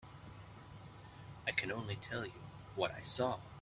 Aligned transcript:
I 1.45 1.51
can 1.51 1.71
only 1.71 1.95
tell 1.95 2.25
you 2.25 2.33
what 2.73 2.91
I 2.91 3.01
saw. 3.03 3.37